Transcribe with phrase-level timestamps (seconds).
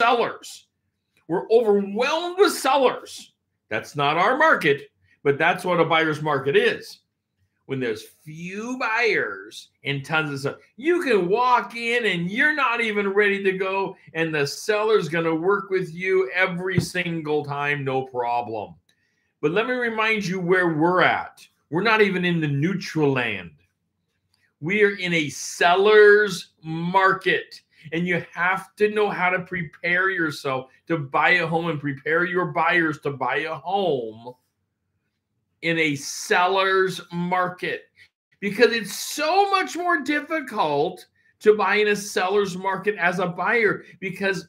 [0.00, 0.66] sellers.
[1.28, 3.32] We're overwhelmed with sellers.
[3.68, 4.90] That's not our market,
[5.22, 7.00] but that's what a buyer's market is.
[7.66, 12.82] When there's few buyers and tons of stuff, you can walk in and you're not
[12.82, 17.82] even ready to go, and the seller's going to work with you every single time,
[17.82, 18.74] no problem.
[19.40, 21.46] But let me remind you where we're at.
[21.70, 23.52] We're not even in the neutral land.
[24.60, 30.70] We are in a seller's market and you have to know how to prepare yourself
[30.86, 34.34] to buy a home and prepare your buyers to buy a home
[35.62, 37.82] in a seller's market.
[38.40, 41.06] Because it's so much more difficult
[41.40, 44.48] to buy in a seller's market as a buyer because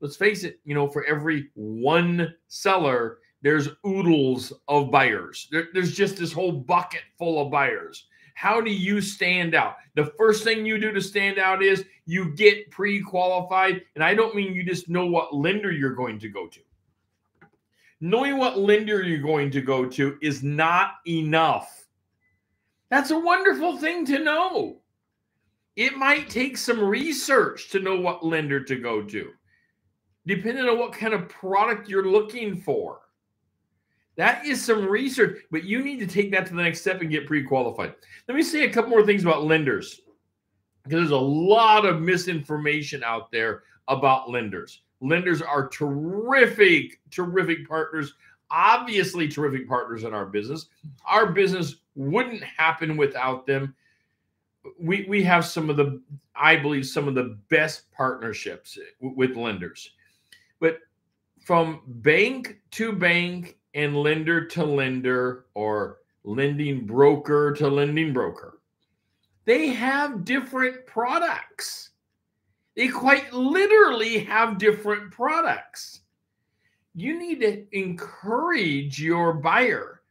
[0.00, 5.48] let's face it you know for every one seller there's oodles of buyers.
[5.50, 9.76] There, there's just this whole bucket full of buyers how do you stand out?
[9.94, 13.82] The first thing you do to stand out is you get pre qualified.
[13.94, 16.60] And I don't mean you just know what lender you're going to go to.
[18.00, 21.86] Knowing what lender you're going to go to is not enough.
[22.90, 24.78] That's a wonderful thing to know.
[25.76, 29.30] It might take some research to know what lender to go to,
[30.26, 33.01] depending on what kind of product you're looking for.
[34.16, 37.10] That is some research, but you need to take that to the next step and
[37.10, 37.94] get pre qualified.
[38.28, 40.02] Let me say a couple more things about lenders
[40.84, 44.82] because there's a lot of misinformation out there about lenders.
[45.00, 48.14] Lenders are terrific, terrific partners,
[48.50, 50.66] obviously, terrific partners in our business.
[51.06, 53.74] Our business wouldn't happen without them.
[54.78, 56.00] We, we have some of the,
[56.36, 59.90] I believe, some of the best partnerships with lenders.
[60.60, 60.78] But
[61.44, 68.58] from bank to bank and lender to lender or lending broker to lending broker.
[69.44, 71.90] They have different products.
[72.76, 76.00] They quite literally have different products.
[76.94, 80.02] You need to encourage your buyer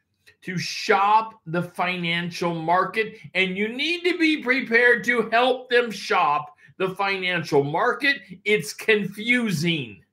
[0.41, 6.55] to shop the financial market, and you need to be prepared to help them shop
[6.77, 8.17] the financial market.
[8.43, 10.03] It's confusing.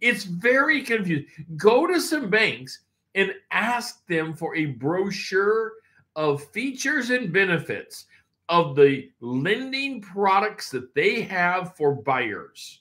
[0.00, 1.26] It's very confusing.
[1.56, 2.80] Go to some banks
[3.14, 5.72] and ask them for a brochure
[6.16, 8.06] of features and benefits
[8.48, 12.80] of the lending products that they have for buyers.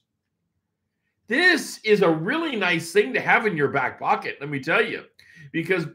[1.28, 4.84] This is a really nice thing to have in your back pocket, let me tell
[4.84, 5.04] you,
[5.52, 5.86] because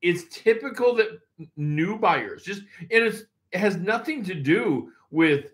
[0.00, 1.20] it's typical that
[1.56, 5.46] new buyers just, and it has nothing to do with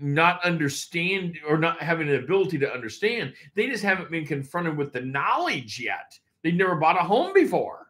[0.00, 3.34] not understand or not having an ability to understand.
[3.54, 6.18] They just haven't been confronted with the knowledge yet.
[6.42, 7.88] They've never bought a home before.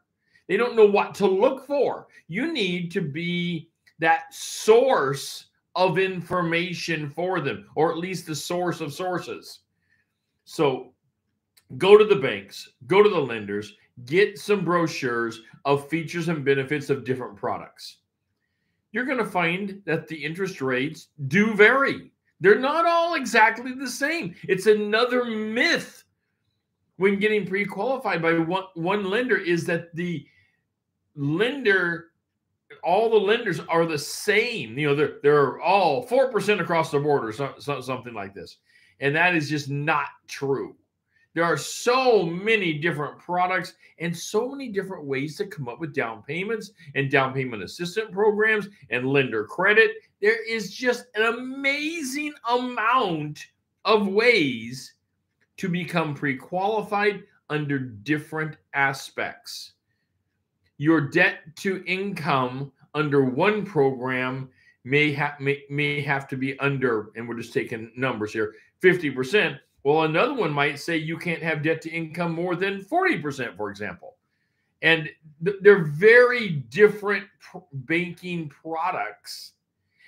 [0.48, 2.08] They don't know what to look for.
[2.26, 8.80] You need to be that source of information for them, or at least the source
[8.80, 9.60] of sources.
[10.44, 10.92] So
[11.78, 16.90] go to the banks, go to the lenders, get some brochures of features and benefits
[16.90, 17.98] of different products
[18.92, 22.12] you're going to find that the interest rates do vary.
[22.40, 24.34] They're not all exactly the same.
[24.48, 26.04] It's another myth
[26.96, 30.26] when getting pre-qualified by one, one lender is that the
[31.16, 32.08] lender
[32.84, 37.24] all the lenders are the same you know they're, they're all 4% across the board
[37.24, 38.58] or so, so, something like this
[39.00, 40.76] and that is just not true
[41.34, 45.94] there are so many different products and so many different ways to come up with
[45.94, 49.92] down payments and down payment assistant programs and lender credit.
[50.20, 53.46] There is just an amazing amount
[53.84, 54.94] of ways
[55.58, 59.72] to become pre qualified under different aspects.
[60.78, 64.48] Your debt to income under one program
[64.84, 69.58] may, ha- may, may have to be under, and we're just taking numbers here, 50%,
[69.82, 73.70] well, another one might say you can't have debt to income more than 40%, for
[73.70, 74.16] example.
[74.82, 75.08] And
[75.44, 79.52] th- they're very different pr- banking products.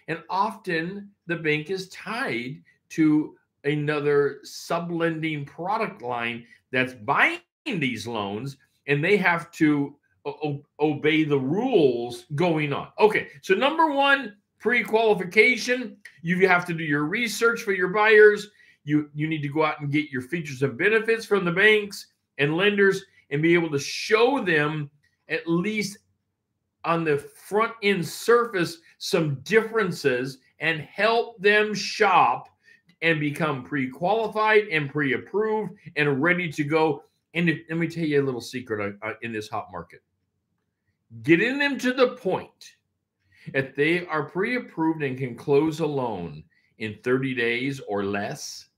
[0.08, 8.56] And often the bank is tied to another sublending product line that's buying these loans,
[8.86, 9.96] and they have to
[10.26, 12.88] o- obey the rules going on.
[12.98, 18.50] Okay, so number one, pre qualification, you have to do your research for your buyers
[18.84, 22.06] you you need to go out and get your features and benefits from the banks
[22.38, 24.90] and lenders and be able to show them
[25.28, 25.98] at least
[26.84, 32.48] on the front end surface some differences and help them shop
[33.02, 37.02] and become pre-qualified and pre-approved and ready to go.
[37.34, 40.00] And if, let me tell you a little secret uh, uh in this hot market.
[41.22, 42.76] Getting them to the point
[43.54, 46.44] if they are pre-approved and can close a loan
[46.78, 48.68] in 30 days or less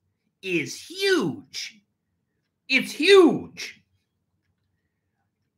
[0.45, 1.81] is huge.
[2.69, 3.83] It's huge.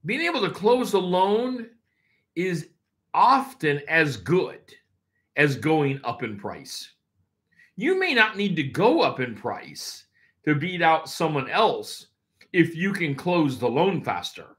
[0.04, 1.66] Being able to close a loan
[2.36, 2.68] is
[3.12, 4.60] often as good
[5.36, 6.92] as going up in price.
[7.74, 10.06] You may not need to go up in price
[10.44, 12.06] to beat out someone else
[12.52, 14.56] if you can close the loan faster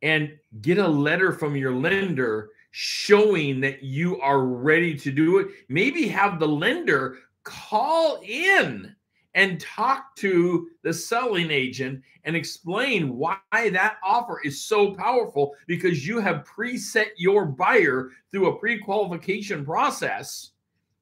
[0.00, 0.32] and
[0.62, 5.48] get a letter from your lender showing that you are ready to do it.
[5.68, 8.94] Maybe have the lender call in
[9.34, 16.06] and talk to the selling agent and explain why that offer is so powerful because
[16.06, 20.50] you have preset your buyer through a pre-qualification process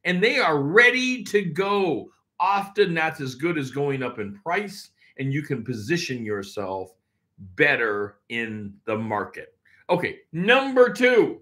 [0.04, 2.10] and they are ready to go.
[2.38, 6.92] Often that's as good as going up in price and you can position yourself
[7.56, 9.54] better in the market.
[9.90, 11.40] Okay, number 2.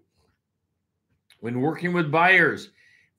[1.40, 2.70] When working with buyers,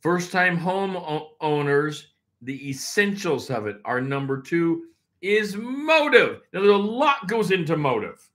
[0.01, 0.97] first time home
[1.41, 2.07] owners
[2.41, 4.85] the essentials of it are number two
[5.21, 6.41] is motive.
[6.53, 8.29] Now, there's a lot goes into motive.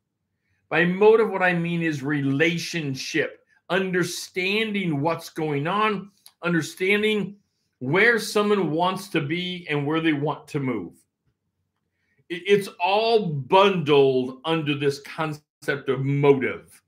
[0.69, 3.41] By motive, what I mean is relationship,
[3.71, 6.11] understanding what's going on,
[6.43, 7.37] understanding
[7.79, 10.93] where someone wants to be and where they want to move.
[12.29, 16.83] It's all bundled under this concept of motive.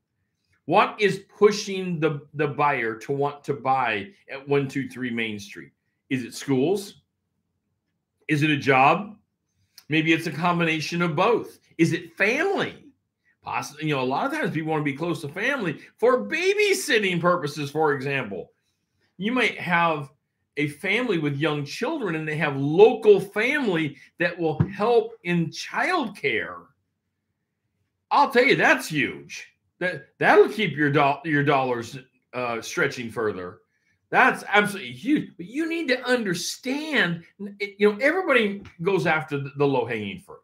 [0.67, 5.71] What is pushing the, the buyer to want to buy at 123 Main Street?
[6.09, 7.03] Is it schools?
[8.27, 9.15] Is it a job?
[9.87, 11.59] Maybe it's a combination of both.
[11.77, 12.83] Is it family?
[13.41, 16.27] Possibly, you know, a lot of times people want to be close to family for
[16.27, 18.51] babysitting purposes, for example.
[19.15, 20.11] You might have
[20.57, 26.65] a family with young children and they have local family that will help in childcare.
[28.11, 29.47] I'll tell you that's huge.
[29.79, 31.97] That that'll keep your do- your dollars
[32.33, 33.59] uh, stretching further.
[34.09, 35.31] That's absolutely huge.
[35.37, 37.23] But you need to understand,
[37.59, 40.39] you know, everybody goes after the, low hanging fruit.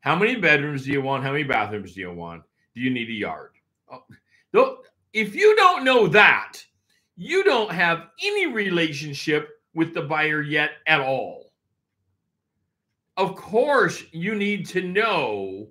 [0.00, 1.24] How many bedrooms do you want?
[1.24, 2.44] How many bathrooms do you want?
[2.74, 3.50] Do you need a yard?
[3.90, 4.78] Oh,
[5.12, 6.58] if you don't know that,
[7.16, 11.52] you don't have any relationship with the buyer yet at all.
[13.16, 15.68] Of course, you need to know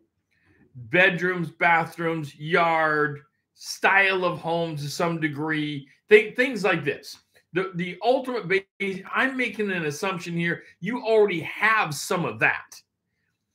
[0.89, 3.21] bedrooms, bathrooms, yard,
[3.53, 7.17] style of home to some degree, th- things like this.
[7.51, 12.79] The the ultimate base i'm making an assumption here you already have some of that.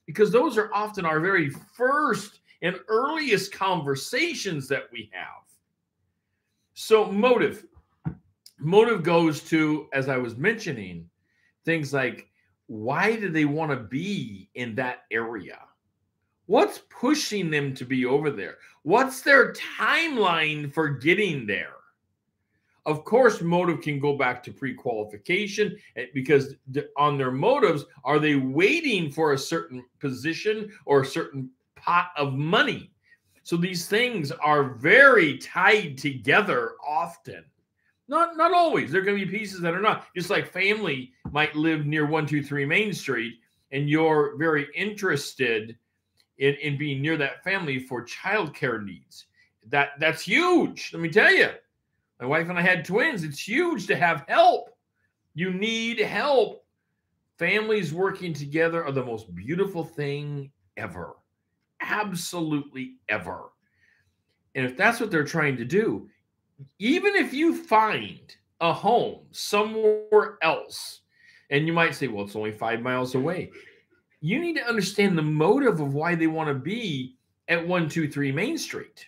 [0.06, 5.44] Because those are often our very first and earliest conversations that we have.
[6.74, 7.64] So motive.
[8.58, 11.08] Motive goes to as i was mentioning
[11.64, 12.28] things like
[12.66, 15.58] why do they want to be in that area
[16.46, 21.74] what's pushing them to be over there what's their timeline for getting there
[22.86, 26.54] of course, motive can go back to pre qualification eh, because
[26.98, 32.34] on their motives, are they waiting for a certain position or a certain pot of
[32.34, 32.90] money?
[33.42, 37.44] So these things are very tied together often.
[38.06, 38.92] Not not always.
[38.92, 40.06] There are going to be pieces that are not.
[40.14, 43.34] Just like family might live near 123 Main Street
[43.72, 45.76] and you're very interested
[46.38, 49.26] in, in being near that family for childcare needs.
[49.68, 50.90] That that's huge.
[50.92, 51.50] Let me tell you
[52.20, 53.24] my wife and I had twins.
[53.24, 54.70] It's huge to have help.
[55.34, 56.64] You need help.
[57.38, 61.14] Families working together are the most beautiful thing ever.
[61.80, 63.50] Absolutely ever.
[64.54, 66.08] And if that's what they're trying to do,
[66.78, 71.00] even if you find a home somewhere else,
[71.50, 73.50] and you might say, well, it's only five miles away,
[74.24, 77.14] you need to understand the motive of why they want to be
[77.48, 79.06] at 123 Main Street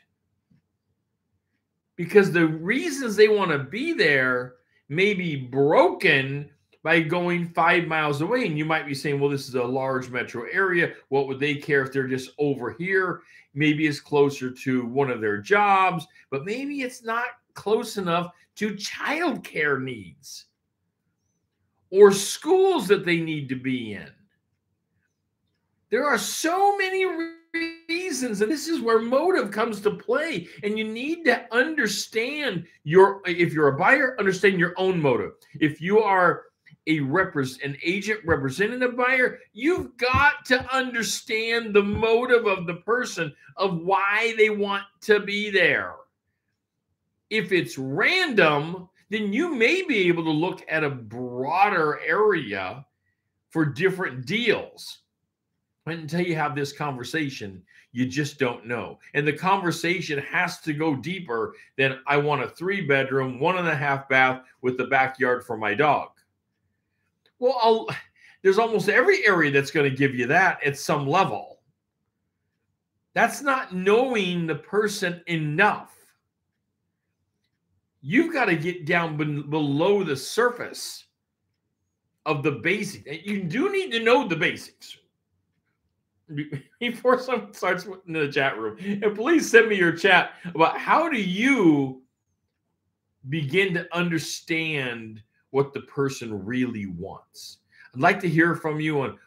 [1.96, 4.56] because the reasons they want to be there
[4.90, 6.50] may be broken
[6.82, 8.46] by going five miles away.
[8.46, 10.92] And you might be saying, well, this is a large metro area.
[11.08, 13.22] What would they care if they're just over here?
[13.54, 18.74] Maybe it's closer to one of their jobs, but maybe it's not close enough to
[18.74, 20.44] childcare needs
[21.88, 24.10] or schools that they need to be in.
[25.90, 27.06] There are so many
[27.88, 33.22] reasons and this is where motive comes to play and you need to understand your
[33.24, 35.32] if you're a buyer understand your own motive.
[35.60, 36.42] If you are
[36.88, 42.74] a represent an agent representing a buyer you've got to understand the motive of the
[42.74, 45.94] person of why they want to be there.
[47.30, 52.84] If it's random then you may be able to look at a broader area
[53.50, 55.02] for different deals
[55.86, 57.62] until you have this conversation,
[57.92, 58.98] you just don't know.
[59.14, 63.68] And the conversation has to go deeper than I want a three bedroom, one and
[63.68, 66.10] a half bath with the backyard for my dog.
[67.38, 67.88] Well, I'll,
[68.42, 71.60] there's almost every area that's going to give you that at some level.
[73.14, 75.94] That's not knowing the person enough.
[78.02, 81.06] You've got to get down below the surface
[82.26, 83.24] of the basics.
[83.24, 84.98] You do need to know the basics
[86.80, 88.76] before someone starts in the chat room.
[89.02, 92.02] And please send me your chat about how do you
[93.28, 97.58] begin to understand what the person really wants.
[97.94, 99.18] I'd like to hear from you on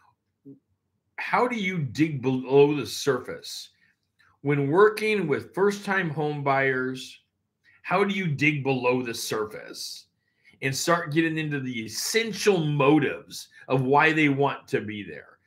[1.17, 3.69] how do you dig below the surface
[4.41, 7.19] when working with first-time home buyers?
[7.81, 10.05] How do you dig below the surface
[10.61, 15.38] and start getting into the essential motives of why they want to be there?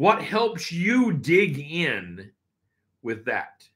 [0.00, 2.30] What helps you dig in
[3.02, 3.68] with that?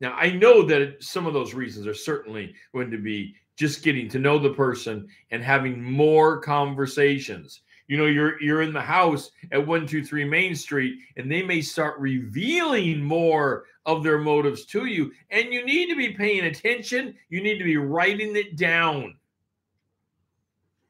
[0.00, 4.08] Now, I know that some of those reasons are certainly going to be just getting
[4.10, 7.62] to know the person and having more conversations.
[7.88, 11.98] You know, you're you're in the house at 123 Main Street and they may start
[11.98, 17.42] revealing more of their motives to you and you need to be paying attention, you
[17.42, 19.16] need to be writing it down.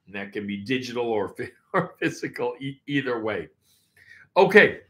[0.04, 1.34] And that can be digital or,
[1.72, 3.48] or physical e- either way.
[4.36, 4.80] Okay.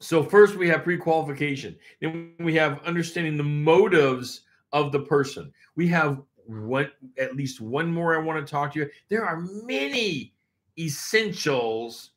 [0.00, 1.76] So first we have pre-qualification.
[2.00, 5.52] Then we have understanding the motives of the person.
[5.76, 8.90] We have one at least one more I want to talk to you.
[9.08, 10.34] There are many
[10.78, 12.10] essentials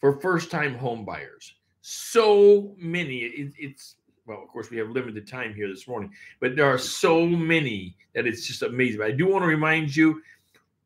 [0.00, 1.54] for first-time home buyers.
[1.82, 3.18] So many.
[3.18, 3.96] It, it's
[4.26, 6.10] well, of course, we have limited time here this morning,
[6.40, 8.98] but there are so many that it's just amazing.
[8.98, 10.20] But I do want to remind you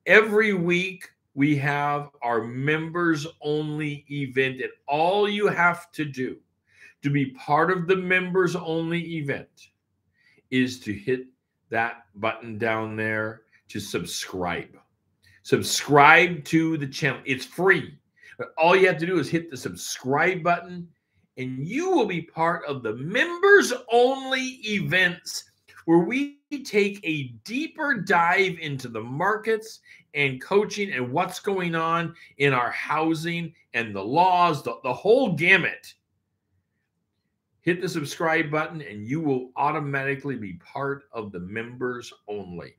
[0.05, 6.37] every week we have our members only event, and all you have to do
[7.03, 9.69] to be part of the members only event
[10.51, 11.27] is to hit
[11.71, 14.77] that button down there to subscribe.
[15.43, 17.23] Subscribe to the channel.
[17.25, 17.95] It's free.
[18.37, 20.89] But all you have to do is hit the subscribe button
[21.37, 25.45] and you will be part of the members only events
[25.87, 29.81] where we take a deeper dive into the markets
[30.15, 35.35] and coaching and what's going on in our housing and the laws, the, the whole
[35.35, 35.95] gamut
[37.63, 42.75] hit the subscribe button and you will automatically be part of the members only.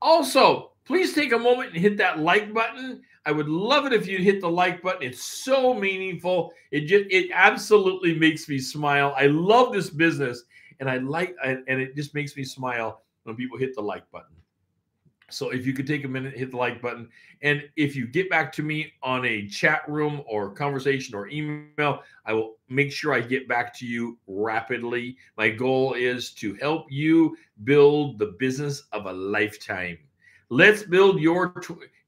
[0.00, 3.02] Also, please take a moment and hit that like button.
[3.26, 5.02] I would love it if you'd hit the like button.
[5.02, 6.52] It's so meaningful.
[6.70, 9.14] It just it absolutely makes me smile.
[9.16, 10.44] I love this business
[10.80, 14.33] and I like and it just makes me smile when people hit the like button.
[15.30, 17.08] So if you could take a minute, hit the like button.
[17.42, 22.02] And if you get back to me on a chat room or conversation or email,
[22.24, 25.16] I will make sure I get back to you rapidly.
[25.36, 29.98] My goal is to help you build the business of a lifetime.
[30.50, 31.54] Let's build your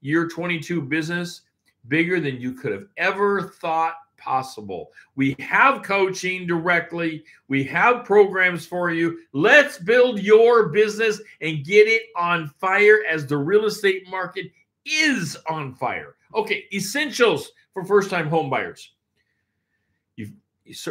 [0.01, 1.41] year 22 business
[1.87, 3.95] bigger than you could have ever thought
[4.27, 4.91] possible.
[5.15, 9.19] We have coaching directly, we have programs for you.
[9.31, 14.47] Let's build your business and get it on fire as the real estate market
[14.85, 16.15] is on fire.
[16.35, 18.91] Okay, essentials for first time home buyers.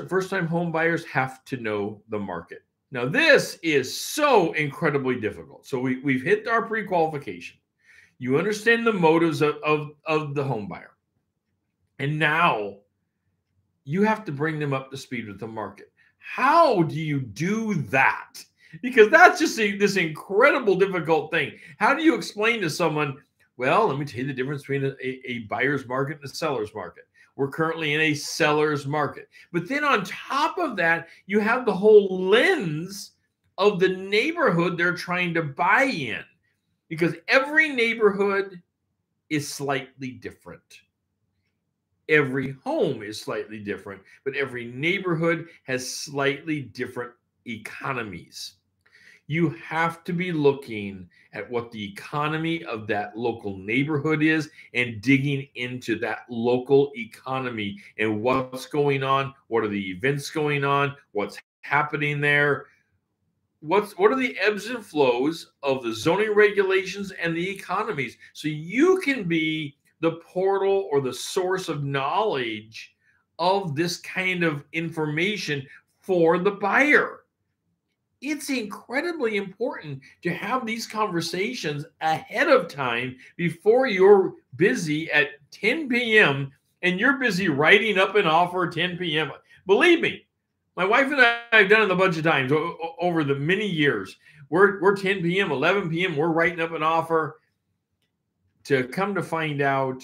[0.08, 2.62] First time home buyers have to know the market.
[2.90, 5.66] Now, this is so incredibly difficult.
[5.66, 7.58] So, we, we've hit our pre qualification.
[8.18, 10.92] You understand the motives of, of, of the home buyer.
[11.98, 12.76] And now
[13.86, 15.92] you have to bring them up to speed with the market.
[16.18, 18.44] How do you do that?
[18.82, 21.52] Because that's just a, this incredible difficult thing.
[21.78, 23.16] How do you explain to someone,
[23.56, 26.74] well, let me tell you the difference between a, a buyer's market and a seller's
[26.74, 27.04] market.
[27.36, 29.28] We're currently in a seller's market.
[29.52, 33.12] But then on top of that, you have the whole lens
[33.56, 36.24] of the neighborhood they're trying to buy in
[36.88, 38.60] because every neighborhood
[39.30, 40.80] is slightly different
[42.08, 47.12] every home is slightly different, but every neighborhood has slightly different
[47.46, 48.54] economies.
[49.28, 55.00] You have to be looking at what the economy of that local neighborhood is and
[55.00, 60.94] digging into that local economy and what's going on, what are the events going on,
[61.12, 62.66] what's happening there,
[63.60, 68.48] what's what are the ebbs and flows of the zoning regulations and the economies so
[68.48, 72.94] you can be the portal or the source of knowledge
[73.38, 75.66] of this kind of information
[76.00, 77.20] for the buyer.
[78.22, 85.88] It's incredibly important to have these conversations ahead of time before you're busy at 10
[85.88, 86.50] p.m.
[86.82, 89.32] and you're busy writing up an offer 10 p.m.
[89.66, 90.24] Believe me,
[90.76, 92.52] my wife and I have done it a bunch of times
[93.00, 94.16] over the many years.
[94.48, 97.40] We're, we're 10 p.m., 11 p.m., we're writing up an offer
[98.66, 100.02] to come to find out,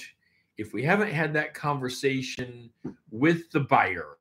[0.57, 2.71] if we haven't had that conversation
[3.11, 4.19] with the buyer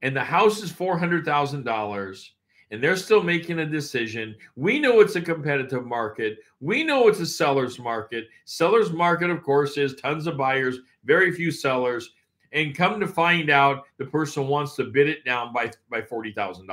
[0.00, 2.28] and the house is $400,000
[2.70, 6.38] and they're still making a decision, we know it's a competitive market.
[6.60, 8.28] We know it's a seller's market.
[8.46, 12.10] Seller's market, of course, is tons of buyers, very few sellers.
[12.52, 16.66] And come to find out, the person wants to bid it down by, by $40,000.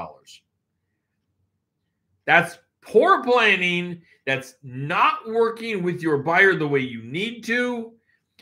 [2.25, 4.01] That's poor planning.
[4.29, 7.93] That's not working with your buyer the way you need to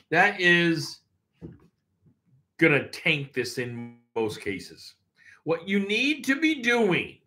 [0.10, 1.00] that is
[2.58, 4.96] going to tank this in most cases.
[5.46, 7.20] What you need to be doing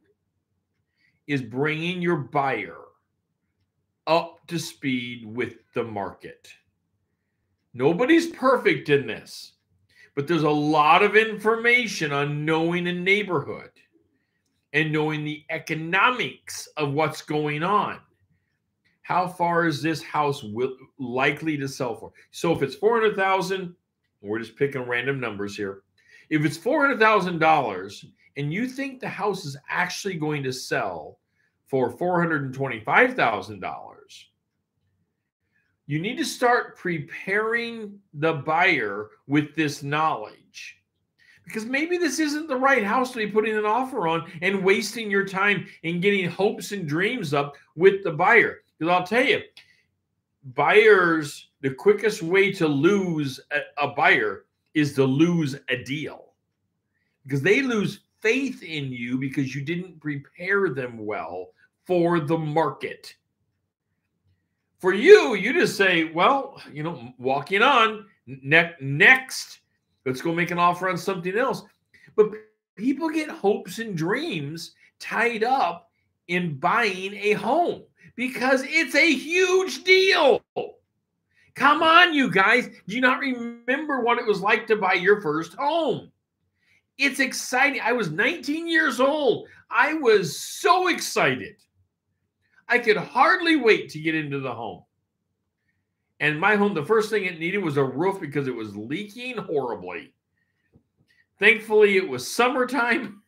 [1.26, 2.76] is bringing your buyer
[4.06, 6.52] up to speed with the market.
[7.72, 9.52] Nobody's perfect in this,
[10.14, 13.70] but there's a lot of information on knowing a neighborhood
[14.74, 18.00] and knowing the economics of what's going on
[19.10, 22.12] how far is this house will, likely to sell for?
[22.30, 23.74] So if it's 400,000,
[24.20, 25.82] we're just picking random numbers here.
[26.28, 28.04] If it's $400,000
[28.36, 31.18] and you think the house is actually going to sell
[31.66, 33.64] for $425,000,
[35.88, 40.76] you need to start preparing the buyer with this knowledge.
[41.42, 45.10] Because maybe this isn't the right house to be putting an offer on and wasting
[45.10, 48.58] your time in getting hopes and dreams up with the buyer.
[48.80, 49.42] Because I'll tell you,
[50.54, 56.32] buyers, the quickest way to lose a, a buyer is to lose a deal
[57.22, 61.50] because they lose faith in you because you didn't prepare them well
[61.84, 63.14] for the market.
[64.78, 69.58] For you, you just say, well, you know, walking on, ne- next,
[70.06, 71.64] let's go make an offer on something else.
[72.16, 72.30] But
[72.76, 75.90] people get hopes and dreams tied up
[76.28, 77.82] in buying a home
[78.20, 80.44] because it's a huge deal.
[81.54, 82.68] Come on, you guys.
[82.86, 86.12] Do you not remember what it was like to buy your first home?
[86.98, 87.80] It's exciting.
[87.82, 89.48] I was 19 years old.
[89.70, 91.56] I was so excited.
[92.68, 94.82] I could hardly wait to get into the home.
[96.20, 99.38] And my home, the first thing it needed was a roof because it was leaking
[99.38, 100.12] horribly.
[101.38, 103.22] Thankfully, it was summertime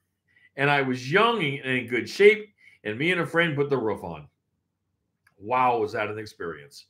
[0.56, 2.52] and I was young and in good shape.
[2.84, 4.28] And me and a friend put the roof on
[5.42, 6.86] wow, was that an experience?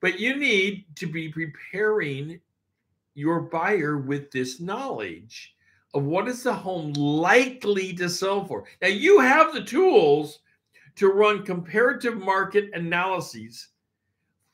[0.00, 2.40] But you need to be preparing
[3.14, 5.54] your buyer with this knowledge
[5.94, 8.64] of what is the home likely to sell for.
[8.80, 10.40] Now, you have the tools
[10.96, 13.68] to run comparative market analyses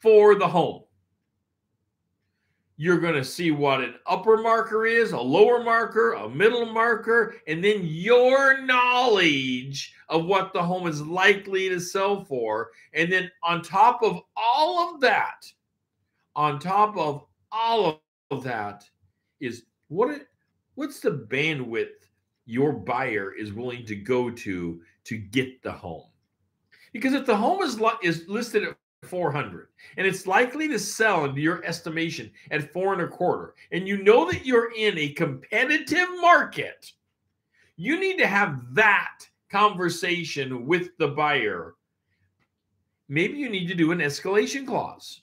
[0.01, 0.83] for the home.
[2.80, 7.34] You're going to see what an upper marker is, a lower marker, a middle marker,
[7.48, 12.70] and then your knowledge of what the home is likely to sell for.
[12.94, 15.44] And then on top of all of that,
[16.36, 18.88] on top of all of that
[19.40, 20.28] is what it,
[20.76, 22.06] what's the bandwidth
[22.46, 26.06] your buyer is willing to go to to get the home?
[26.92, 28.76] Because if the home is, is listed at
[29.08, 33.54] 400 and it's likely to sell into your estimation at four and a quarter.
[33.72, 36.92] And you know that you're in a competitive market.
[37.76, 41.74] You need to have that conversation with the buyer.
[43.08, 45.22] Maybe you need to do an escalation clause.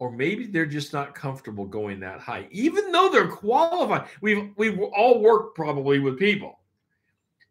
[0.00, 2.46] Or maybe they're just not comfortable going that high.
[2.50, 6.60] Even though they're qualified we've we've all worked probably with people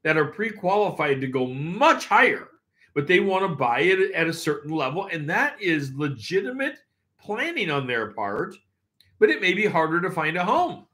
[0.03, 2.47] that are pre-qualified to go much higher
[2.97, 5.07] but they want to buy it at a certain level.
[5.12, 6.79] And that is legitimate
[7.21, 8.55] planning on their part,
[9.19, 10.88] but it may be harder to find a home.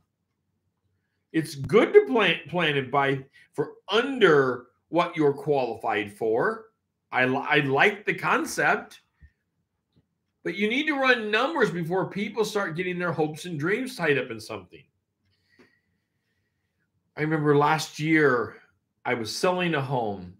[1.31, 6.65] It's good to plan, plan and buy for under what you're qualified for.
[7.09, 8.99] I, I like the concept,
[10.43, 14.17] but you need to run numbers before people start getting their hopes and dreams tied
[14.17, 14.83] up in something.
[17.15, 18.57] I remember last year
[19.05, 20.33] I was selling a home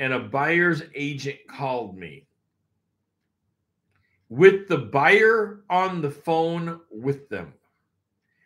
[0.00, 2.26] and a buyer's agent called me
[4.30, 7.52] with the buyer on the phone with them.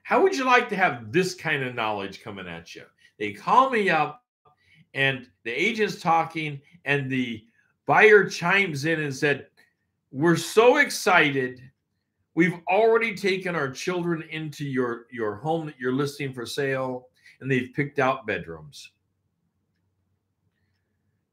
[0.02, 2.82] How would you like to have this kind of knowledge coming at you?
[3.18, 4.24] They call me up
[4.94, 7.46] and the agent's talking and the
[7.86, 9.46] buyer chimes in and said,
[10.10, 11.62] "We're so excited.
[12.34, 17.08] We've already taken our children into your your home that you're listing for sale
[17.40, 18.90] and they've picked out bedrooms."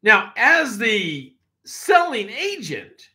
[0.03, 1.35] Now, as the
[1.65, 3.09] selling agent,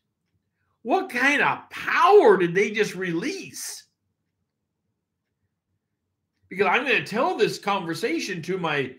[0.83, 3.85] what kind of power did they just release?
[6.49, 8.95] Because I'm going to tell this conversation to my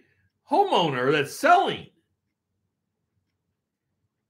[0.49, 1.87] homeowner that's selling.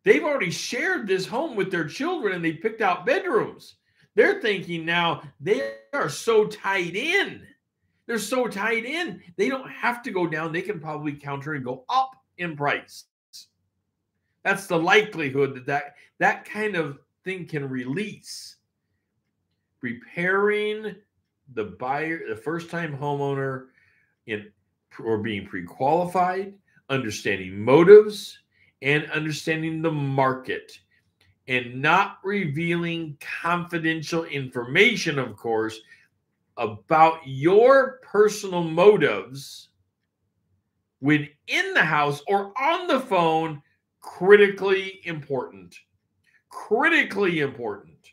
[0.03, 3.75] They've already shared this home with their children and they picked out bedrooms.
[4.15, 7.45] They're thinking now they are so tied in.
[8.05, 10.53] They're so tied in, they don't have to go down.
[10.53, 13.03] They can probably counter and go up in price.
[14.47, 18.55] That's the likelihood that that, that kind of thing can release.
[19.81, 20.95] Preparing
[21.53, 23.65] the buyer, the first time homeowner
[24.25, 24.49] in
[25.03, 26.53] or being pre-qualified,
[26.89, 28.39] understanding motives,
[28.81, 30.79] and understanding the market
[31.49, 35.77] and not revealing confidential information, of course,
[36.55, 39.67] about your personal motives
[40.99, 43.61] when in the house or on the phone,
[44.15, 45.75] critically important.
[46.49, 48.11] Critically important.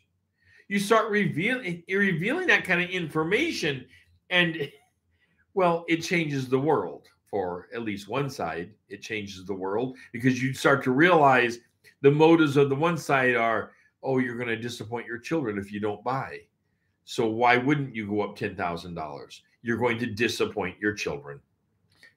[0.67, 3.85] You start revealing eh, revealing that kind of information,
[4.29, 4.69] and
[5.53, 8.71] well, it changes the world for at least one side.
[8.89, 11.59] It changes the world because you start to realize
[12.01, 13.71] the motives of the one side are,
[14.03, 16.39] oh, you're going to disappoint your children if you don't buy.
[17.05, 19.41] So why wouldn't you go up $10,000?
[19.61, 21.39] You're going to disappoint your children.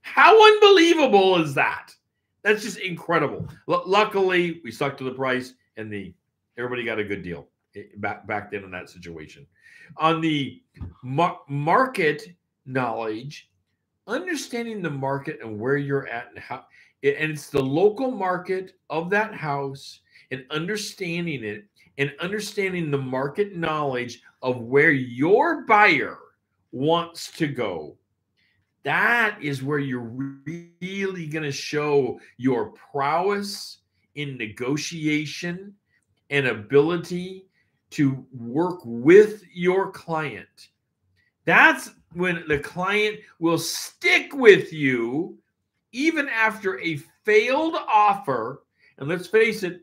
[0.03, 1.95] How unbelievable is that?
[2.49, 3.47] That's just incredible.
[3.69, 6.15] L- luckily, we stuck to the price and the
[6.57, 9.47] everybody got a good deal eh, back back then in that situation.
[9.99, 10.63] On the
[11.03, 12.23] mar- market
[12.65, 13.51] knowledge,
[14.07, 16.65] understanding the market and where you're at and how
[17.03, 21.67] and it's the local market of that house and understanding it
[21.99, 26.17] and understanding the market knowledge of where your buyer
[26.73, 27.99] wants to go
[28.89, 30.11] that is where you're
[30.81, 33.79] really going to show your prowess
[34.15, 35.75] in negotiation
[36.31, 37.47] and ability
[37.91, 40.69] to work with your client
[41.49, 45.39] that's when the client will stick with you
[45.93, 48.65] even after a failed offer,
[48.99, 49.81] and let's face it,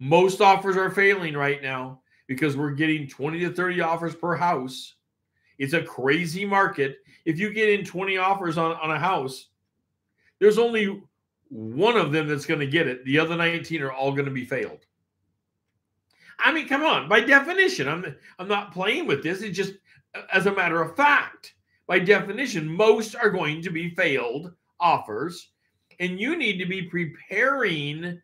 [0.00, 4.96] most offers are failing right now because we're getting 20 to 30 offers per house.
[5.58, 6.96] It's a crazy market.
[7.24, 9.48] If you get in 20 offers on, on a house,
[10.38, 11.02] there's only
[11.48, 13.04] one of them that's going to get it.
[13.04, 14.86] The other 19 are all going to be failed.
[16.38, 17.08] I mean, come on.
[17.08, 19.42] By definition, I'm I'm not playing with this.
[19.42, 19.74] It's just
[20.32, 21.54] as a matter of fact.
[21.86, 25.50] By definition, most are going to be failed offers,
[26.00, 28.20] and you need to be preparing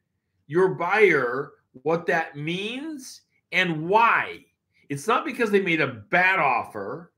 [0.46, 4.44] your buyer what that means and why.
[4.88, 7.12] It's not because they made a bad offer,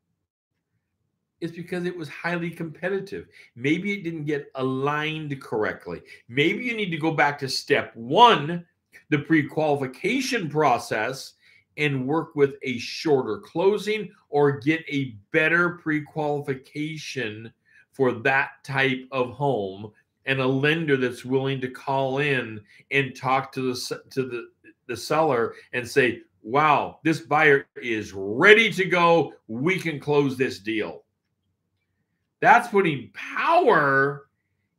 [1.41, 3.27] it's because it was highly competitive.
[3.57, 6.03] Maybe it didn't get aligned correctly.
[6.29, 8.65] Maybe you need to go back to step one,
[9.09, 11.35] the pre qualification process,
[11.77, 17.53] and work with a shorter closing or get a better pre qualification
[17.93, 19.91] for that type of home
[20.27, 24.49] and a lender that's willing to call in and talk to the to the,
[24.87, 30.59] the seller and say wow this buyer is ready to go we can close this
[30.59, 31.05] deal
[32.41, 34.29] that's putting power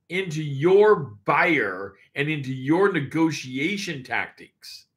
[0.10, 4.88] into your buyer and into your negotiation tactics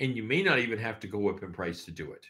[0.00, 2.26] and you may not even have to go up in price to do it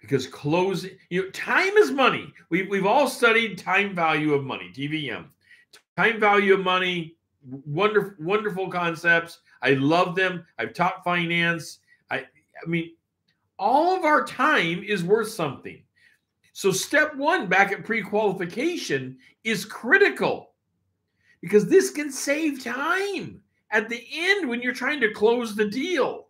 [0.00, 2.32] because closing, you know, time is money.
[2.50, 5.26] We, we've all studied time value of money, TVM.
[5.96, 9.40] Time value of money, wonderful, wonderful concepts.
[9.62, 10.44] I love them.
[10.58, 11.78] I've taught finance.
[12.10, 12.92] I, I mean,
[13.58, 15.82] all of our time is worth something.
[16.56, 20.54] So, step one back at pre qualification is critical
[21.42, 26.28] because this can save time at the end when you're trying to close the deal.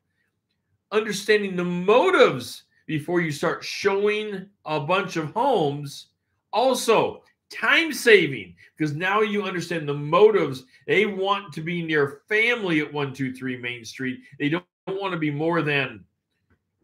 [0.91, 6.09] Understanding the motives before you start showing a bunch of homes.
[6.53, 10.65] Also, time saving because now you understand the motives.
[10.89, 14.19] They want to be near family at 123 Main Street.
[14.41, 16.05] They don't, don't want to be more than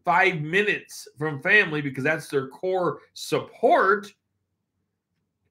[0.05, 4.13] five minutes from family because that's their core support.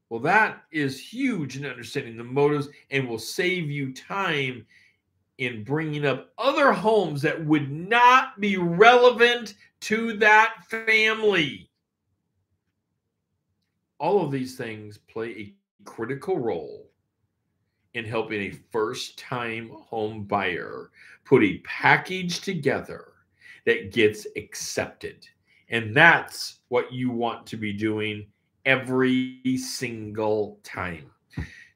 [0.09, 4.67] Well, that is huge in understanding the motives and will save you time
[5.39, 11.71] in bringing up other homes that would not be relevant to that family.
[13.99, 16.91] All of these things play a critical role
[17.95, 20.91] in helping a first time home buyer
[21.25, 23.12] put a package together
[23.65, 25.27] that gets accepted.
[25.69, 28.27] And that's what you want to be doing
[28.65, 31.11] every single time.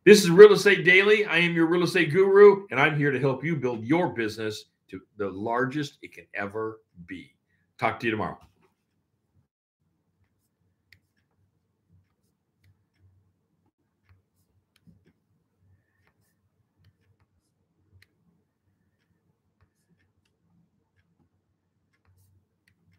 [0.05, 1.25] This is Real Estate Daily.
[1.25, 4.67] I am your real estate guru, and I'm here to help you build your business
[4.89, 7.35] to the largest it can ever be.
[7.79, 8.39] Talk to you tomorrow.